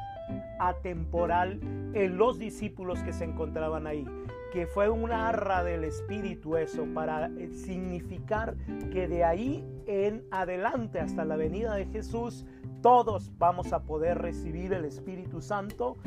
atemporal 0.60 1.60
en 1.94 2.18
los 2.18 2.40
discípulos 2.40 3.02
que 3.04 3.14
se 3.14 3.24
encontraban 3.24 3.88
ahí 3.88 4.06
que 4.52 4.66
fue 4.66 4.90
una 4.90 5.30
arra 5.30 5.64
del 5.64 5.84
Espíritu 5.84 6.58
eso, 6.58 6.86
para 6.94 7.28
eh, 7.28 7.50
significar 7.52 8.56
que 8.92 9.08
de 9.08 9.24
ahí 9.24 9.66
en 9.86 10.26
adelante 10.32 11.00
hasta 11.00 11.26
la 11.26 11.36
venida 11.36 11.76
de 11.76 11.86
Jesús, 11.86 12.46
todos 12.82 13.32
vamos 13.38 13.74
a 13.74 13.84
poder 13.84 14.18
recibir 14.20 14.74
el 14.74 14.86
Espíritu 14.86 15.42
Santo, 15.42 15.98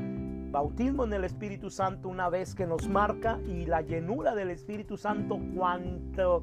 bautismo 0.51 1.05
en 1.05 1.13
el 1.13 1.25
Espíritu 1.25 1.71
Santo 1.71 2.09
una 2.09 2.29
vez 2.29 2.55
que 2.55 2.67
nos 2.67 2.89
marca 2.89 3.39
y 3.47 3.67
la 3.67 3.83
llenura 3.83 4.35
del 4.35 4.51
Espíritu 4.51 4.97
Santo 4.97 5.39
cuanto 5.55 6.43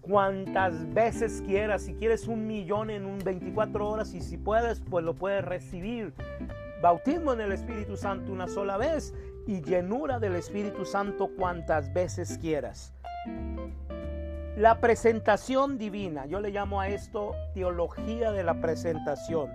cuantas 0.00 0.92
veces 0.94 1.42
quieras, 1.44 1.82
si 1.82 1.94
quieres 1.94 2.28
un 2.28 2.46
millón 2.46 2.88
en 2.88 3.04
un 3.04 3.18
24 3.18 3.86
horas 3.86 4.14
y 4.14 4.22
si 4.22 4.38
puedes, 4.38 4.80
pues 4.80 5.04
lo 5.04 5.14
puedes 5.14 5.44
recibir. 5.44 6.14
Bautismo 6.80 7.32
en 7.32 7.40
el 7.40 7.50
Espíritu 7.50 7.96
Santo 7.96 8.30
una 8.30 8.46
sola 8.46 8.76
vez 8.76 9.12
y 9.46 9.62
llenura 9.62 10.20
del 10.20 10.36
Espíritu 10.36 10.84
Santo 10.84 11.28
cuantas 11.36 11.92
veces 11.92 12.38
quieras. 12.38 12.94
La 14.56 14.80
presentación 14.80 15.76
divina, 15.76 16.26
yo 16.26 16.40
le 16.40 16.50
llamo 16.50 16.80
a 16.80 16.88
esto 16.88 17.32
teología 17.52 18.30
de 18.30 18.44
la 18.44 18.60
presentación. 18.60 19.50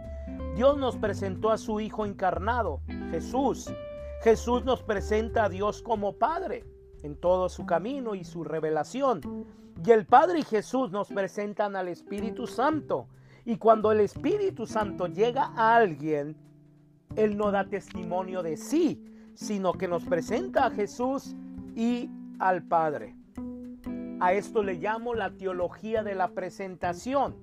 Dios 0.55 0.77
nos 0.77 0.97
presentó 0.97 1.49
a 1.49 1.57
su 1.57 1.79
Hijo 1.79 2.05
encarnado, 2.05 2.81
Jesús. 3.11 3.73
Jesús 4.21 4.65
nos 4.65 4.83
presenta 4.83 5.45
a 5.45 5.49
Dios 5.49 5.81
como 5.81 6.13
Padre 6.13 6.65
en 7.03 7.15
todo 7.15 7.47
su 7.47 7.65
camino 7.65 8.15
y 8.15 8.23
su 8.25 8.43
revelación. 8.43 9.45
Y 9.85 9.91
el 9.91 10.05
Padre 10.05 10.39
y 10.39 10.43
Jesús 10.43 10.91
nos 10.91 11.07
presentan 11.07 11.75
al 11.75 11.87
Espíritu 11.87 12.47
Santo. 12.47 13.07
Y 13.45 13.57
cuando 13.57 13.91
el 13.91 13.99
Espíritu 14.01 14.65
Santo 14.65 15.07
llega 15.07 15.51
a 15.55 15.75
alguien, 15.75 16.37
Él 17.15 17.37
no 17.37 17.51
da 17.51 17.65
testimonio 17.65 18.43
de 18.43 18.57
sí, 18.57 19.03
sino 19.35 19.73
que 19.73 19.87
nos 19.87 20.03
presenta 20.05 20.65
a 20.65 20.71
Jesús 20.71 21.35
y 21.75 22.09
al 22.39 22.63
Padre. 22.63 23.15
A 24.19 24.33
esto 24.33 24.63
le 24.63 24.75
llamo 24.75 25.13
la 25.13 25.31
teología 25.31 26.03
de 26.03 26.15
la 26.15 26.29
presentación. 26.29 27.35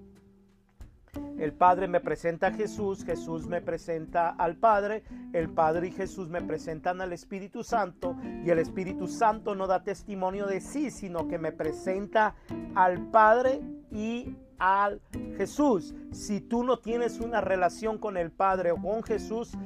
El 1.39 1.53
Padre 1.53 1.89
me 1.89 2.01
presenta 2.01 2.49
a 2.49 2.53
Jesús, 2.53 3.05
Jesús 3.05 3.47
me 3.47 3.61
presenta 3.61 4.31
al 4.31 4.57
Padre, 4.57 5.03
el 5.33 5.49
Padre 5.49 5.89
y 5.89 5.91
Jesús 5.91 6.29
me 6.29 6.41
presentan 6.41 7.01
al 7.01 7.13
Espíritu 7.13 7.65
Santo 7.65 8.17
y 8.45 8.51
el 8.51 8.59
Espíritu 8.59 9.09
Santo 9.09 9.55
no 9.55 9.67
da 9.67 9.83
testimonio 9.83 10.47
de 10.47 10.61
sí, 10.61 10.91
sino 10.91 11.27
que 11.27 11.39
me 11.39 11.51
presenta 11.51 12.35
al 12.75 13.11
Padre 13.11 13.61
y 13.91 14.37
al 14.61 15.01
Jesús. 15.37 15.95
Si 16.13 16.41
tú 16.41 16.63
no 16.63 16.79
tienes 16.79 17.19
una 17.19 17.41
relación 17.41 17.99
con 17.99 18.17
el 18.17 18.31
Padre 18.31 18.71
o 18.71 18.77
con 18.77 19.03
Jesús, 19.03 19.57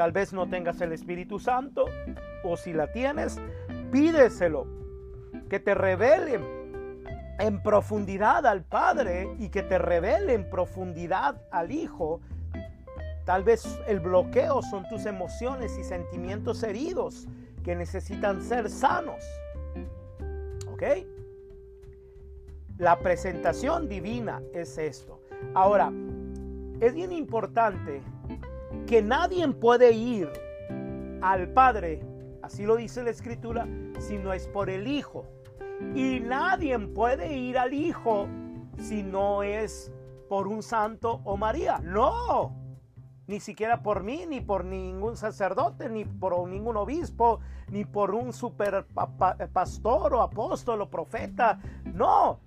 Tal 0.00 0.12
vez 0.12 0.32
no 0.32 0.48
tengas 0.48 0.80
el 0.80 0.92
Espíritu 0.92 1.38
Santo 1.38 1.84
o 2.42 2.56
si 2.56 2.72
la 2.72 2.90
tienes, 2.90 3.38
pídeselo. 3.92 4.66
Que 5.50 5.60
te 5.60 5.74
revele 5.74 6.40
en 7.38 7.62
profundidad 7.62 8.46
al 8.46 8.62
Padre 8.62 9.28
y 9.38 9.50
que 9.50 9.62
te 9.62 9.76
revele 9.76 10.32
en 10.32 10.48
profundidad 10.48 11.42
al 11.50 11.70
Hijo. 11.70 12.22
Tal 13.26 13.44
vez 13.44 13.78
el 13.86 14.00
bloqueo 14.00 14.62
son 14.62 14.88
tus 14.88 15.04
emociones 15.04 15.76
y 15.76 15.84
sentimientos 15.84 16.62
heridos 16.62 17.26
que 17.62 17.76
necesitan 17.76 18.40
ser 18.40 18.70
sanos. 18.70 19.22
¿Ok? 20.72 20.82
La 22.80 22.98
presentación 22.98 23.90
divina 23.90 24.40
es 24.54 24.78
esto. 24.78 25.20
Ahora, 25.52 25.92
es 26.80 26.94
bien 26.94 27.12
importante 27.12 28.00
que 28.86 29.02
nadie 29.02 29.46
puede 29.48 29.92
ir 29.92 30.30
al 31.20 31.50
Padre, 31.50 32.00
así 32.40 32.64
lo 32.64 32.76
dice 32.76 33.02
la 33.02 33.10
Escritura, 33.10 33.68
si 33.98 34.16
no 34.16 34.32
es 34.32 34.48
por 34.48 34.70
el 34.70 34.86
Hijo. 34.86 35.26
Y 35.94 36.20
nadie 36.20 36.78
puede 36.78 37.36
ir 37.36 37.58
al 37.58 37.74
Hijo 37.74 38.26
si 38.78 39.02
no 39.02 39.42
es 39.42 39.92
por 40.30 40.48
un 40.48 40.62
santo 40.62 41.20
o 41.24 41.36
María. 41.36 41.82
No, 41.84 42.56
ni 43.26 43.40
siquiera 43.40 43.82
por 43.82 44.02
mí, 44.02 44.24
ni 44.26 44.40
por 44.40 44.64
ningún 44.64 45.18
sacerdote, 45.18 45.90
ni 45.90 46.06
por 46.06 46.48
ningún 46.48 46.78
obispo, 46.78 47.40
ni 47.68 47.84
por 47.84 48.14
un 48.14 48.32
super 48.32 48.86
pastor 49.52 50.14
o 50.14 50.22
apóstol 50.22 50.80
o 50.80 50.88
profeta. 50.88 51.60
No, 51.84 52.40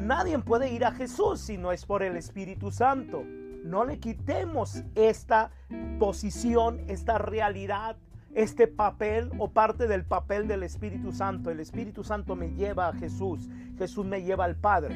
nadie 0.00 0.38
puede 0.38 0.70
ir 0.70 0.84
a 0.84 0.92
Jesús 0.92 1.40
si 1.40 1.58
no 1.58 1.72
es 1.72 1.86
por 1.86 2.02
el 2.02 2.16
Espíritu 2.16 2.70
Santo 2.70 3.24
no 3.64 3.84
le 3.84 3.98
quitemos 3.98 4.82
esta 4.94 5.50
posición, 5.98 6.80
esta 6.88 7.18
realidad 7.18 7.96
este 8.34 8.68
papel 8.68 9.30
o 9.38 9.50
parte 9.50 9.86
del 9.88 10.04
papel 10.04 10.46
del 10.46 10.62
Espíritu 10.62 11.12
Santo. 11.12 11.50
El 11.50 11.60
Espíritu 11.60 12.04
Santo 12.04 12.36
me 12.36 12.50
lleva 12.50 12.88
a 12.88 12.92
Jesús, 12.92 13.48
Jesús 13.76 14.06
me 14.06 14.22
lleva 14.22 14.44
al 14.44 14.56
Padre. 14.56 14.94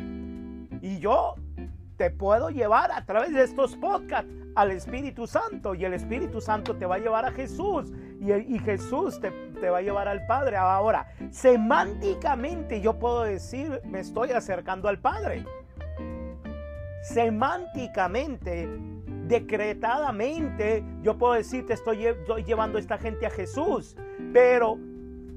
Y 0.80 0.98
yo 0.98 1.34
te 1.96 2.10
puedo 2.10 2.50
llevar 2.50 2.92
a 2.92 3.04
través 3.04 3.32
de 3.32 3.42
estos 3.42 3.76
podcasts 3.76 4.30
al 4.54 4.70
Espíritu 4.70 5.26
Santo 5.26 5.74
y 5.74 5.84
el 5.84 5.94
Espíritu 5.94 6.40
Santo 6.40 6.76
te 6.76 6.86
va 6.86 6.96
a 6.96 6.98
llevar 6.98 7.24
a 7.24 7.32
Jesús 7.32 7.92
y, 8.20 8.58
Jesús 8.58 9.20
te, 9.20 9.30
te, 9.30 9.68
va 9.68 9.78
a 9.78 9.82
llevar 9.82 10.08
al 10.08 10.26
Padre. 10.26 10.56
Ahora, 10.56 11.06
semánticamente 11.30 12.80
yo 12.80 12.98
puedo 12.98 13.24
decir, 13.24 13.80
me 13.84 14.00
estoy 14.00 14.30
acercando 14.30 14.88
al 14.88 14.98
Padre. 14.98 15.44
Semánticamente, 17.02 18.68
decretadamente, 19.26 20.84
yo 21.02 21.18
puedo 21.18 21.34
decir, 21.34 21.66
te 21.66 21.74
estoy, 21.74 22.06
estoy 22.06 22.44
llevando 22.44 22.78
a 22.78 22.80
esta 22.80 22.98
gente 22.98 23.26
a 23.26 23.30
Jesús. 23.30 23.96
Pero 24.32 24.78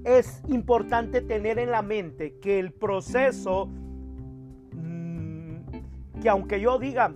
es 0.05 0.41
importante 0.47 1.21
tener 1.21 1.59
en 1.59 1.71
la 1.71 1.81
mente 1.81 2.37
que 2.39 2.59
el 2.59 2.71
proceso 2.71 3.69
que 6.21 6.29
aunque 6.29 6.59
yo 6.59 6.79
diga, 6.79 7.13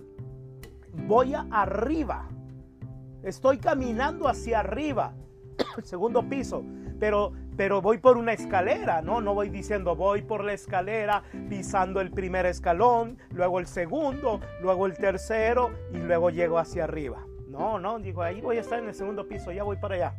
voy 1.06 1.34
arriba, 1.34 2.28
estoy 3.22 3.58
caminando 3.58 4.28
hacia 4.28 4.60
arriba, 4.60 5.14
segundo 5.82 6.28
piso, 6.28 6.64
pero, 6.98 7.32
pero 7.56 7.82
voy 7.82 7.98
por 7.98 8.16
una 8.16 8.32
escalera, 8.32 9.02
¿no? 9.02 9.20
No 9.20 9.34
voy 9.34 9.48
diciendo 9.48 9.96
voy 9.96 10.22
por 10.22 10.44
la 10.44 10.52
escalera, 10.52 11.22
pisando 11.48 12.00
el 12.00 12.10
primer 12.10 12.46
escalón, 12.46 13.18
luego 13.30 13.58
el 13.58 13.66
segundo, 13.66 14.40
luego 14.60 14.86
el 14.86 14.96
tercero 14.96 15.70
y 15.92 15.98
luego 15.98 16.30
llego 16.30 16.58
hacia 16.58 16.84
arriba. 16.84 17.24
No, 17.48 17.78
no, 17.78 17.98
digo, 17.98 18.22
ahí 18.22 18.40
voy 18.40 18.56
a 18.56 18.60
estar 18.60 18.78
en 18.78 18.88
el 18.88 18.94
segundo 18.94 19.28
piso, 19.28 19.52
ya 19.52 19.62
voy 19.62 19.76
para 19.76 19.94
allá. 19.94 20.14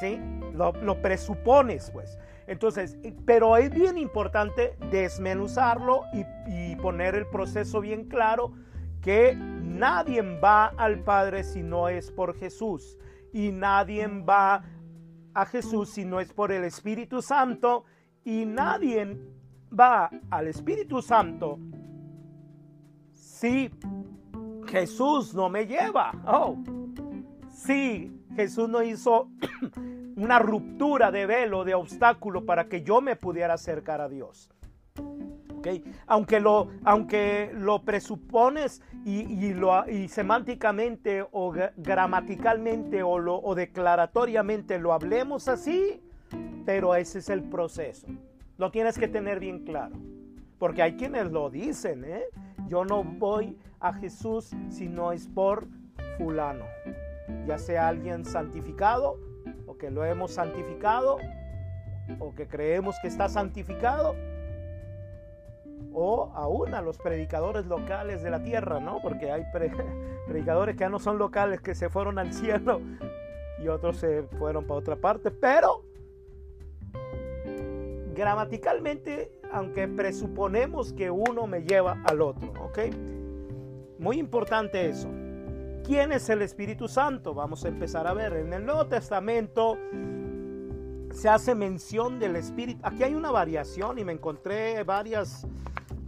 ¿Sí? 0.00 0.20
Lo, 0.52 0.72
lo 0.72 1.00
presupones, 1.00 1.90
pues. 1.90 2.18
Entonces, 2.46 2.98
pero 3.24 3.56
es 3.56 3.70
bien 3.70 3.96
importante 3.96 4.76
desmenuzarlo 4.90 6.02
y, 6.12 6.24
poner 6.76 7.14
el 7.14 7.26
proceso 7.26 7.80
bien 7.80 8.04
claro 8.04 8.52
que 9.00 9.34
nadie 9.34 10.20
va 10.38 10.66
al 10.66 10.98
Padre 10.98 11.42
si 11.44 11.62
no 11.62 11.88
es 11.88 12.10
por 12.10 12.36
Jesús 12.36 12.98
y 13.34 13.50
nadie 13.50 14.06
va 14.06 14.64
a 15.34 15.44
Jesús 15.44 15.90
si 15.90 16.04
no 16.04 16.20
es 16.20 16.32
por 16.32 16.52
el 16.52 16.62
Espíritu 16.62 17.20
Santo 17.20 17.84
y 18.24 18.46
nadie 18.46 19.18
va 19.78 20.08
al 20.30 20.46
Espíritu 20.46 21.02
Santo 21.02 21.58
si 23.12 23.70
Jesús 24.68 25.34
no 25.34 25.48
me 25.48 25.66
lleva. 25.66 26.12
Oh, 26.26 26.56
si 27.48 28.16
Jesús 28.36 28.68
no 28.68 28.84
hizo 28.84 29.28
una 30.16 30.38
ruptura 30.38 31.10
de 31.10 31.26
velo, 31.26 31.64
de 31.64 31.74
obstáculo 31.74 32.46
para 32.46 32.68
que 32.68 32.82
yo 32.82 33.00
me 33.00 33.16
pudiera 33.16 33.54
acercar 33.54 34.00
a 34.00 34.08
Dios. 34.08 34.48
Aunque, 36.06 36.40
lo, 36.40 36.68
aunque 36.84 37.50
lo 37.54 37.82
presupones 37.82 38.82
y, 39.04 39.52
lo, 39.52 39.88
y 39.88 40.08
semánticamente 40.08 41.26
o 41.30 41.52
gramaticalmente 41.76 43.02
o, 43.02 43.12
o 43.12 43.54
declaratoriamente 43.54 44.78
lo 44.78 44.92
hablemos 44.92 45.48
así, 45.48 46.02
pero 46.64 46.94
ese 46.94 47.18
es 47.18 47.28
el 47.28 47.42
proceso. 47.42 48.06
Lo 48.56 48.70
tienes 48.70 48.98
que 48.98 49.08
tener 49.08 49.40
bien 49.40 49.64
claro. 49.64 49.96
Porque 50.58 50.82
hay 50.82 50.94
quienes 50.96 51.30
lo 51.32 51.50
dicen, 51.50 52.04
¿eh? 52.04 52.22
Yo 52.68 52.84
no 52.84 53.04
voy 53.04 53.58
a 53.80 53.92
Jesús 53.92 54.50
si 54.70 54.88
no 54.88 55.12
es 55.12 55.26
por 55.28 55.66
fulano. 56.16 56.64
Ya 57.46 57.58
sea 57.58 57.88
alguien 57.88 58.24
santificado 58.24 59.18
que 59.78 59.90
lo 59.90 60.04
hemos 60.04 60.32
santificado 60.32 61.18
o 62.18 62.34
que 62.34 62.46
creemos 62.46 62.96
que 63.00 63.08
está 63.08 63.28
santificado 63.28 64.14
o 65.94 66.32
aún 66.34 66.74
a 66.74 66.82
los 66.82 66.98
predicadores 66.98 67.66
locales 67.66 68.22
de 68.22 68.30
la 68.30 68.42
tierra, 68.42 68.80
¿no? 68.80 69.00
Porque 69.00 69.30
hay 69.30 69.44
predicadores 70.26 70.74
que 70.74 70.80
ya 70.80 70.88
no 70.88 70.98
son 70.98 71.18
locales, 71.18 71.60
que 71.60 71.74
se 71.74 71.88
fueron 71.88 72.18
al 72.18 72.32
cielo 72.32 72.80
y 73.62 73.68
otros 73.68 73.96
se 73.98 74.24
fueron 74.38 74.66
para 74.66 74.80
otra 74.80 74.96
parte, 74.96 75.30
pero 75.30 75.84
gramaticalmente, 78.14 79.32
aunque 79.52 79.88
presuponemos 79.88 80.92
que 80.92 81.10
uno 81.10 81.46
me 81.46 81.62
lleva 81.62 82.00
al 82.04 82.22
otro, 82.22 82.52
¿ok? 82.62 82.78
Muy 83.98 84.18
importante 84.18 84.88
eso. 84.88 85.08
¿Quién 85.84 86.12
es 86.12 86.28
el 86.30 86.40
Espíritu 86.42 86.88
Santo? 86.88 87.34
Vamos 87.34 87.64
a 87.64 87.68
empezar 87.68 88.06
a 88.06 88.14
ver. 88.14 88.32
En 88.34 88.52
el 88.52 88.64
Nuevo 88.64 88.86
Testamento 88.86 89.76
se 91.10 91.28
hace 91.28 91.54
mención 91.54 92.18
del 92.18 92.36
Espíritu. 92.36 92.80
Aquí 92.82 93.02
hay 93.02 93.14
una 93.14 93.30
variación 93.30 93.98
y 93.98 94.04
me 94.04 94.12
encontré 94.12 94.82
varias, 94.84 95.46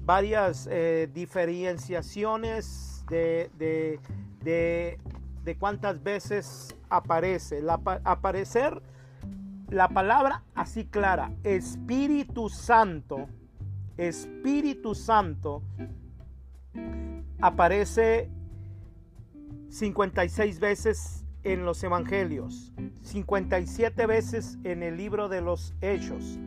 varias 0.07 0.69
eh, 0.71 1.11
diferenciaciones 1.13 3.05
de, 3.11 3.51
de, 3.59 4.99
de, 5.45 5.57
cuántas 5.59 6.03
veces 6.03 6.77
aparece. 6.89 7.61
La, 7.61 7.81
aparecer 8.05 8.81
la 9.69 9.89
palabra 9.89 10.45
así 10.55 10.87
clara, 10.87 11.33
Espíritu 11.43 12.49
Santo, 12.49 13.27
Espíritu 13.97 14.95
Santo, 14.95 15.65
aparece 17.41 18.31
56 19.71 20.61
veces 20.61 21.25
en 21.43 21.65
los 21.65 21.83
evangelios, 21.83 22.73
57 23.03 24.07
veces 24.07 24.57
en 24.63 24.85
el 24.85 24.97
libro 24.97 25.29
de 25.29 25.41
los 25.41 25.75
hechos, 25.81 26.39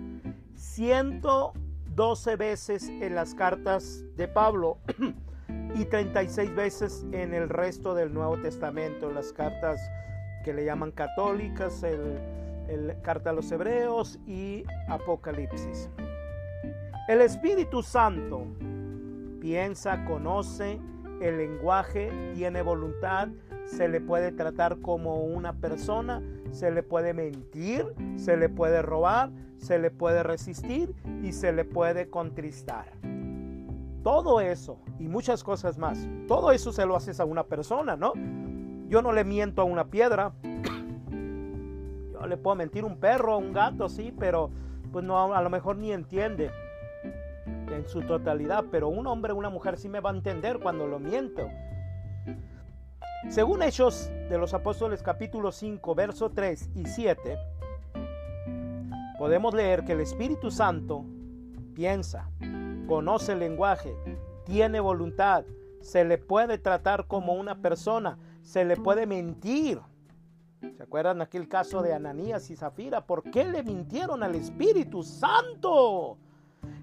112 1.99 2.37
veces 2.37 2.87
en 2.87 3.13
las 3.13 3.35
cartas 3.35 4.05
de 4.15 4.29
Pablo 4.29 4.77
y 5.75 5.83
36 5.83 6.55
veces 6.55 7.05
en 7.11 7.33
el 7.33 7.49
resto 7.49 7.93
del 7.93 8.13
Nuevo 8.13 8.37
Testamento, 8.37 9.11
las 9.11 9.33
cartas 9.33 9.81
que 10.45 10.53
le 10.53 10.63
llaman 10.63 10.93
católicas, 10.93 11.83
el, 11.83 12.17
el 12.69 12.95
carta 13.01 13.31
a 13.31 13.33
los 13.33 13.51
hebreos 13.51 14.17
y 14.25 14.63
Apocalipsis. 14.87 15.89
El 17.09 17.19
Espíritu 17.19 17.83
Santo 17.83 18.47
piensa, 19.41 20.05
conoce, 20.05 20.79
el 21.19 21.37
lenguaje 21.37 22.13
tiene 22.33 22.61
voluntad, 22.61 23.27
se 23.65 23.89
le 23.89 23.99
puede 23.99 24.31
tratar 24.31 24.79
como 24.79 25.25
una 25.25 25.51
persona, 25.51 26.23
se 26.51 26.71
le 26.71 26.83
puede 26.83 27.13
mentir, 27.13 27.85
se 28.17 28.37
le 28.37 28.49
puede 28.49 28.81
robar, 28.81 29.31
se 29.57 29.79
le 29.79 29.91
puede 29.91 30.23
resistir 30.23 30.93
y 31.21 31.31
se 31.31 31.51
le 31.51 31.65
puede 31.65 32.09
contristar. 32.09 32.85
Todo 34.03 34.41
eso 34.41 34.79
y 34.99 35.07
muchas 35.07 35.43
cosas 35.43 35.77
más, 35.77 36.07
todo 36.27 36.51
eso 36.51 36.71
se 36.71 36.85
lo 36.85 36.95
haces 36.95 37.19
a 37.19 37.25
una 37.25 37.43
persona, 37.43 37.95
¿no? 37.95 38.13
Yo 38.87 39.01
no 39.01 39.11
le 39.11 39.23
miento 39.23 39.61
a 39.61 39.65
una 39.65 39.85
piedra, 39.85 40.33
yo 42.13 42.25
le 42.25 42.37
puedo 42.37 42.55
mentir 42.55 42.83
a 42.83 42.87
un 42.87 42.97
perro, 42.97 43.33
a 43.33 43.37
un 43.37 43.53
gato, 43.53 43.89
sí, 43.89 44.13
pero 44.17 44.49
pues 44.91 45.05
no, 45.05 45.33
a 45.33 45.41
lo 45.41 45.49
mejor 45.49 45.77
ni 45.77 45.91
entiende 45.91 46.49
en 47.45 47.87
su 47.87 48.01
totalidad, 48.01 48.65
pero 48.71 48.87
un 48.87 49.05
hombre 49.07 49.33
una 49.33 49.49
mujer 49.49 49.77
sí 49.77 49.89
me 49.89 49.99
va 49.99 50.09
a 50.09 50.13
entender 50.13 50.59
cuando 50.59 50.87
lo 50.87 50.99
miento. 50.99 51.47
Según 53.27 53.61
Hechos 53.61 54.09
de 54.29 54.37
los 54.37 54.53
Apóstoles 54.53 55.03
capítulo 55.03 55.51
5, 55.51 55.93
verso 55.93 56.31
3 56.31 56.69
y 56.73 56.85
7, 56.85 57.37
podemos 59.19 59.53
leer 59.53 59.83
que 59.83 59.91
el 59.91 59.99
Espíritu 59.99 60.49
Santo 60.49 61.03
piensa, 61.75 62.31
conoce 62.87 63.33
el 63.33 63.39
lenguaje, 63.39 63.93
tiene 64.45 64.79
voluntad, 64.79 65.43
se 65.81 66.05
le 66.05 66.17
puede 66.17 66.57
tratar 66.57 67.07
como 67.07 67.33
una 67.33 67.61
persona, 67.61 68.17
se 68.41 68.63
le 68.63 68.77
puede 68.77 69.05
mentir. 69.05 69.79
¿Se 70.77 70.81
acuerdan 70.81 71.21
aquel 71.21 71.49
caso 71.49 71.81
de 71.81 71.93
Ananías 71.93 72.49
y 72.49 72.55
Zafira? 72.55 73.05
¿Por 73.05 73.29
qué 73.29 73.43
le 73.43 73.63
mintieron 73.63 74.23
al 74.23 74.33
Espíritu 74.35 75.03
Santo? 75.03 76.17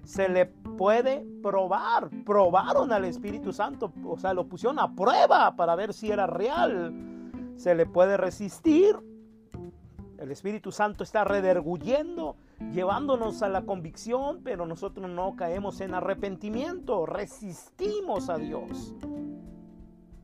Se 0.03 0.29
le 0.29 0.45
puede 0.45 1.25
probar. 1.43 2.09
Probaron 2.25 2.91
al 2.91 3.05
Espíritu 3.05 3.51
Santo, 3.51 3.91
o 4.05 4.17
sea, 4.17 4.33
lo 4.33 4.47
pusieron 4.47 4.79
a 4.79 4.95
prueba 4.95 5.55
para 5.55 5.75
ver 5.75 5.93
si 5.93 6.11
era 6.11 6.27
real. 6.27 6.93
Se 7.55 7.75
le 7.75 7.85
puede 7.85 8.17
resistir. 8.17 8.95
El 10.17 10.31
Espíritu 10.31 10.71
Santo 10.71 11.03
está 11.03 11.23
rederguyendo, 11.23 12.37
llevándonos 12.71 13.43
a 13.43 13.49
la 13.49 13.63
convicción, 13.65 14.41
pero 14.43 14.65
nosotros 14.65 15.07
no 15.09 15.35
caemos 15.35 15.79
en 15.81 15.93
arrepentimiento, 15.93 17.05
resistimos 17.05 18.29
a 18.29 18.37
Dios. 18.37 18.95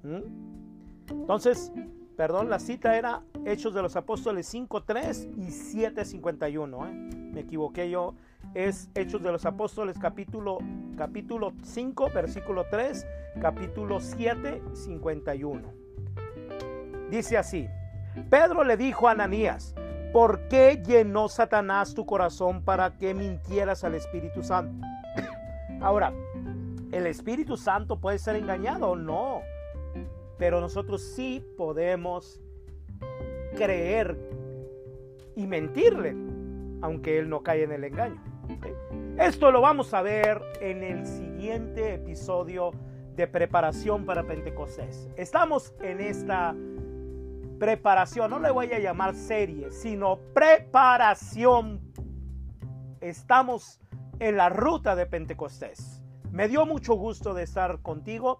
¿Mm? 0.01 1.11
Entonces, 1.11 1.71
perdón, 2.15 2.49
la 2.49 2.59
cita 2.59 2.97
era 2.97 3.21
Hechos 3.45 3.73
de 3.73 3.81
los 3.83 3.95
Apóstoles 3.95 4.51
5.3 4.53 5.37
y 5.37 5.47
7.51. 5.47 6.87
¿eh? 6.87 6.93
Me 7.33 7.41
equivoqué 7.41 7.89
yo 7.89 8.15
es 8.53 8.89
Hechos 8.95 9.21
de 9.23 9.31
los 9.31 9.45
Apóstoles 9.45 9.97
capítulo, 9.99 10.59
capítulo 10.97 11.53
5, 11.63 12.09
versículo 12.13 12.65
3, 12.69 13.05
capítulo 13.41 13.99
7, 13.99 14.61
51. 14.73 15.73
Dice 17.09 17.37
así, 17.37 17.67
Pedro 18.29 18.63
le 18.63 18.77
dijo 18.77 19.07
a 19.07 19.11
Ananías, 19.11 19.75
¿Por 20.13 20.47
qué 20.47 20.79
llenó 20.85 21.27
Satanás 21.27 21.95
tu 21.95 22.05
corazón 22.05 22.63
para 22.63 22.99
que 22.99 23.15
mintieras 23.15 23.83
al 23.83 23.95
Espíritu 23.95 24.43
Santo? 24.43 24.85
Ahora, 25.81 26.13
¿el 26.91 27.07
Espíritu 27.07 27.57
Santo 27.57 27.99
puede 27.99 28.19
ser 28.19 28.35
engañado? 28.35 28.95
No. 28.95 29.41
Pero 30.37 30.61
nosotros 30.61 31.01
sí 31.01 31.43
podemos 31.57 32.39
creer 33.57 34.15
y 35.35 35.47
mentirle, 35.47 36.15
aunque 36.83 37.17
Él 37.17 37.27
no 37.27 37.41
cae 37.41 37.63
en 37.63 37.71
el 37.71 37.83
engaño. 37.83 38.32
Esto 39.17 39.51
lo 39.51 39.61
vamos 39.61 39.93
a 39.93 40.01
ver 40.01 40.41
en 40.59 40.83
el 40.83 41.05
siguiente 41.05 41.93
episodio 41.95 42.71
de 43.15 43.27
preparación 43.27 44.05
para 44.05 44.23
Pentecostés. 44.23 45.07
Estamos 45.17 45.73
en 45.81 45.99
esta 45.99 46.55
preparación, 47.59 48.31
no 48.31 48.39
le 48.39 48.51
voy 48.51 48.71
a 48.73 48.79
llamar 48.79 49.15
serie, 49.15 49.71
sino 49.71 50.17
preparación. 50.33 51.79
Estamos 53.01 53.79
en 54.19 54.37
la 54.37 54.49
ruta 54.49 54.95
de 54.95 55.05
Pentecostés. 55.05 56.01
Me 56.31 56.47
dio 56.47 56.65
mucho 56.65 56.95
gusto 56.95 57.33
de 57.33 57.43
estar 57.43 57.81
contigo 57.81 58.37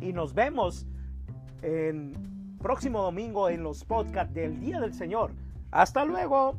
y 0.00 0.12
nos 0.12 0.34
vemos 0.34 0.86
en 1.62 2.56
próximo 2.58 3.02
domingo 3.02 3.48
en 3.48 3.62
los 3.62 3.84
podcasts 3.84 4.32
del 4.32 4.60
Día 4.60 4.80
del 4.80 4.94
Señor. 4.94 5.32
Hasta 5.70 6.04
luego. 6.04 6.56